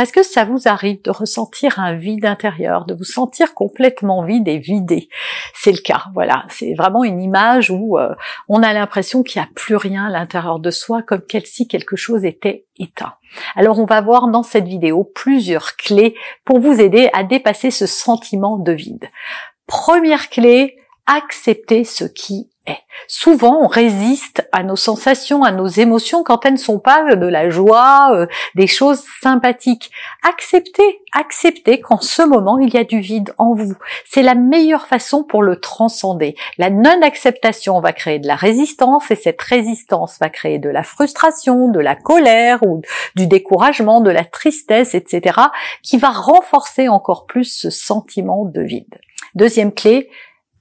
[0.00, 4.48] Est-ce que ça vous arrive de ressentir un vide intérieur, de vous sentir complètement vide
[4.48, 5.08] et vidé?
[5.54, 6.44] C'est le cas, voilà.
[6.48, 8.14] C'est vraiment une image où euh,
[8.48, 11.96] on a l'impression qu'il n'y a plus rien à l'intérieur de soi, comme si quelque
[11.96, 13.14] chose était éteint.
[13.54, 17.86] Alors on va voir dans cette vidéo plusieurs clés pour vous aider à dépasser ce
[17.86, 19.08] sentiment de vide.
[19.66, 22.50] Première clé, accepter ce qui
[23.08, 27.26] Souvent, on résiste à nos sensations, à nos émotions quand elles ne sont pas de
[27.26, 29.92] la joie, euh, des choses sympathiques.
[30.28, 33.76] Acceptez, acceptez qu'en ce moment, il y a du vide en vous.
[34.04, 36.34] C'est la meilleure façon pour le transcender.
[36.58, 41.68] La non-acceptation va créer de la résistance et cette résistance va créer de la frustration,
[41.68, 42.82] de la colère ou
[43.14, 45.40] du découragement, de la tristesse, etc.,
[45.82, 48.98] qui va renforcer encore plus ce sentiment de vide.
[49.36, 50.08] Deuxième clé,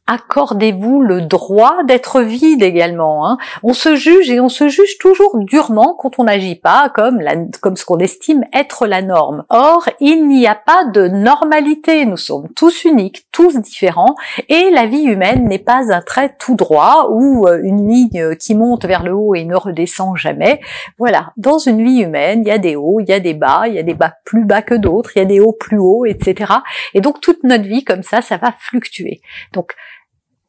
[0.08, 3.28] accordez-vous le droit d'être vide également.
[3.28, 3.38] Hein.
[3.64, 7.22] On se juge et on se juge toujours durement quand on n'agit pas comme,
[7.62, 9.46] comme ce qu'on estime être la norme.
[9.50, 12.06] Or, il n'y a pas de normalité.
[12.06, 14.16] Nous sommes tous uniques, tous différents,
[14.48, 18.54] et la vie humaine n'est pas un trait tout droit ou euh, une ligne qui
[18.54, 20.62] monte vers le haut et ne redescend jamais.
[21.00, 23.64] Voilà, dans une vie humaine, il y a des hauts, il y a des bas,
[23.68, 25.80] il y a des bas plus bas que d'autres, il y a des hauts plus
[25.80, 26.54] hauts, etc.
[26.94, 29.22] Et donc toute notre vie comme ça, ça va fluctuer.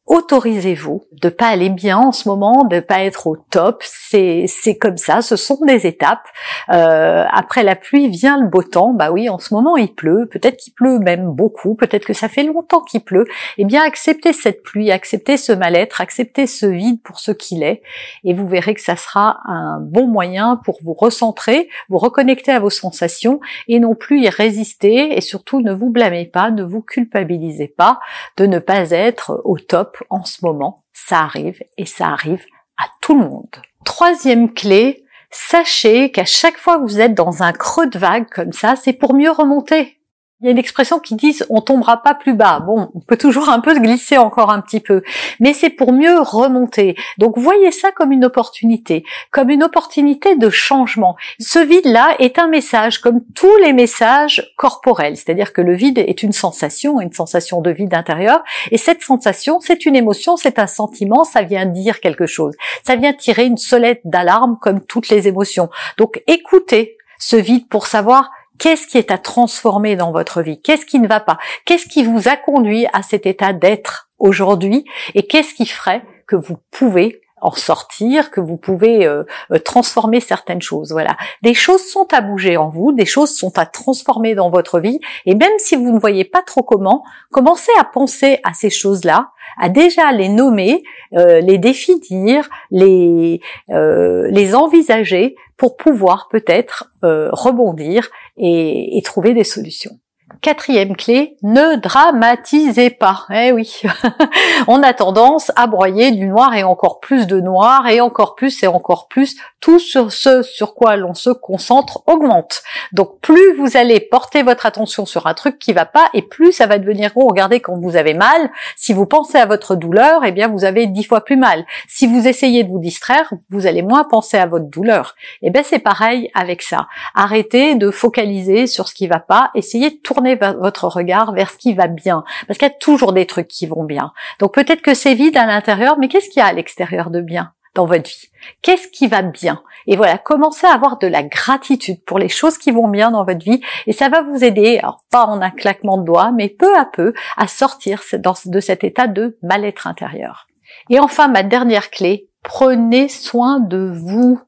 [0.07, 3.83] Autorisez-vous de pas aller bien en ce moment, de pas être au top.
[3.83, 5.21] C'est c'est comme ça.
[5.21, 6.27] Ce sont des étapes.
[6.71, 8.93] Euh, après la pluie vient le beau temps.
[8.93, 10.27] Bah oui, en ce moment il pleut.
[10.31, 11.75] Peut-être qu'il pleut même beaucoup.
[11.75, 13.25] Peut-être que ça fait longtemps qu'il pleut.
[13.57, 17.81] Eh bien, acceptez cette pluie, acceptez ce mal-être, acceptez ce vide pour ce qu'il est,
[18.23, 22.59] et vous verrez que ça sera un bon moyen pour vous recentrer, vous reconnecter à
[22.59, 25.17] vos sensations et non plus y résister.
[25.17, 27.99] Et surtout, ne vous blâmez pas, ne vous culpabilisez pas
[28.37, 32.45] de ne pas être au top en ce moment, ça arrive et ça arrive
[32.77, 33.61] à tout le monde.
[33.85, 38.53] Troisième clé, sachez qu'à chaque fois que vous êtes dans un creux de vague comme
[38.53, 39.96] ça, c'est pour mieux remonter.
[40.39, 42.59] Il y a une expression qui dit on tombera pas plus bas.
[42.59, 45.01] Bon, on peut toujours un peu glisser encore un petit peu,
[45.39, 46.95] mais c'est pour mieux remonter.
[47.17, 51.15] Donc voyez ça comme une opportunité, comme une opportunité de changement.
[51.39, 56.21] Ce vide-là est un message comme tous les messages corporels, c'est-à-dire que le vide est
[56.21, 60.67] une sensation, une sensation de vide intérieur, et cette sensation, c'est une émotion, c'est un
[60.67, 62.53] sentiment, ça vient dire quelque chose.
[62.83, 65.69] Ça vient tirer une solette d'alarme comme toutes les émotions.
[65.97, 70.61] Donc écoutez ce vide pour savoir Qu'est-ce qui est à transformer dans votre vie?
[70.61, 71.37] Qu'est-ce qui ne va pas?
[71.65, 74.85] Qu'est-ce qui vous a conduit à cet état d'être aujourd'hui?
[75.15, 80.19] Et qu'est-ce qui ferait que vous pouvez en sortir, que vous pouvez euh, euh, transformer
[80.19, 80.91] certaines choses.
[80.91, 84.79] Voilà, des choses sont à bouger en vous, des choses sont à transformer dans votre
[84.79, 88.69] vie, et même si vous ne voyez pas trop comment, commencez à penser à ces
[88.69, 90.83] choses-là, à déjà les nommer,
[91.13, 99.97] euh, les définir, les les envisager pour pouvoir peut-être rebondir et, trouver des solutions.
[100.41, 103.25] Quatrième clé, ne dramatisez pas.
[103.33, 103.81] Eh oui,
[104.67, 108.63] on a tendance à broyer du noir et encore plus de noir et encore plus
[108.63, 109.35] et encore plus.
[109.67, 112.63] Tout sur ce sur quoi l'on se concentre augmente.
[112.93, 116.53] Donc plus vous allez porter votre attention sur un truc qui va pas et plus
[116.53, 117.27] ça va devenir gros.
[117.27, 120.87] Regardez quand vous avez mal, si vous pensez à votre douleur, eh bien vous avez
[120.87, 121.65] dix fois plus mal.
[121.89, 125.15] Si vous essayez de vous distraire, vous allez moins penser à votre douleur.
[125.41, 126.87] Eh bien c'est pareil avec ça.
[127.13, 131.57] Arrêtez de focaliser sur ce qui va pas, essayez de tourner votre regard vers ce
[131.57, 132.23] qui va bien.
[132.47, 134.13] Parce qu'il y a toujours des trucs qui vont bien.
[134.39, 137.19] Donc peut-être que c'est vide à l'intérieur, mais qu'est-ce qu'il y a à l'extérieur de
[137.19, 137.51] bien?
[137.85, 138.29] Votre vie
[138.61, 139.61] Qu'est-ce qui va bien?
[139.87, 143.23] Et voilà, commencez à avoir de la gratitude pour les choses qui vont bien dans
[143.23, 146.49] votre vie et ça va vous aider, alors pas en un claquement de doigts, mais
[146.49, 148.01] peu à peu à sortir
[148.45, 150.47] de cet état de mal-être intérieur.
[150.89, 154.39] Et enfin, ma dernière clé, prenez soin de vous.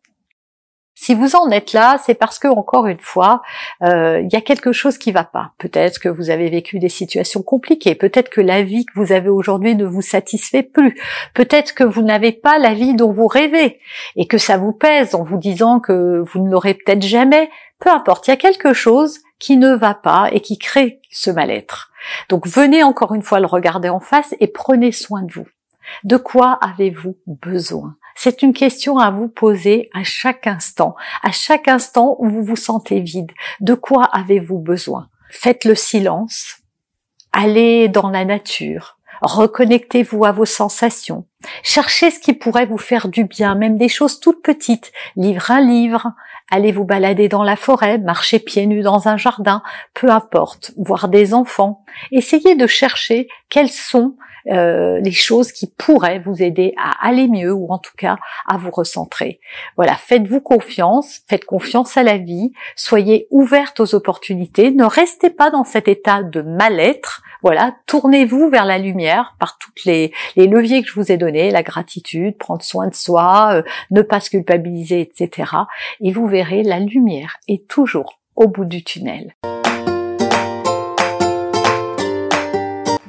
[1.01, 3.41] Si vous en êtes là, c'est parce que encore une fois,
[3.83, 5.53] euh, il y a quelque chose qui va pas.
[5.57, 7.95] Peut-être que vous avez vécu des situations compliquées.
[7.95, 10.99] Peut-être que la vie que vous avez aujourd'hui ne vous satisfait plus.
[11.33, 13.79] Peut-être que vous n'avez pas la vie dont vous rêvez
[14.17, 17.49] et que ça vous pèse en vous disant que vous ne l'aurez peut-être jamais.
[17.79, 21.31] Peu importe, il y a quelque chose qui ne va pas et qui crée ce
[21.31, 21.91] mal-être.
[22.27, 25.47] Donc venez encore une fois le regarder en face et prenez soin de vous.
[26.03, 27.95] De quoi avez-vous besoin?
[28.21, 30.93] C'est une question à vous poser à chaque instant,
[31.23, 33.31] à chaque instant où vous vous sentez vide.
[33.61, 35.07] De quoi avez-vous besoin?
[35.29, 36.57] Faites le silence,
[37.31, 41.27] allez dans la nature, reconnectez-vous à vos sensations,
[41.63, 45.61] cherchez ce qui pourrait vous faire du bien, même des choses toutes petites, livre un
[45.61, 46.11] livre,
[46.51, 49.63] allez vous balader dans la forêt, marcher pieds nus dans un jardin,
[49.93, 56.19] peu importe, voir des enfants, essayez de chercher quelles sont euh, les choses qui pourraient
[56.19, 59.39] vous aider à aller mieux ou en tout cas à vous recentrer.
[59.75, 65.51] Voilà, faites-vous confiance, faites confiance à la vie, soyez ouverte aux opportunités, ne restez pas
[65.51, 67.21] dans cet état de mal-être.
[67.41, 71.51] Voilà, tournez-vous vers la lumière par toutes les, les, leviers que je vous ai donnés,
[71.51, 75.51] la gratitude, prendre soin de soi, euh, ne pas se culpabiliser, etc.
[76.01, 79.35] Et vous verrez, la lumière est toujours au bout du tunnel.